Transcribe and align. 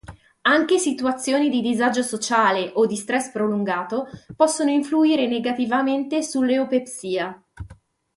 Anche 0.47 0.79
situazioni 0.79 1.47
di 1.51 1.61
disagio 1.61 2.01
sociale 2.01 2.71
o 2.73 2.87
di 2.87 2.95
stress 2.95 3.29
prolungato 3.29 4.09
possono 4.35 4.71
influire 4.71 5.27
negativamente 5.27 6.23
sull'eupepsia. 6.23 7.39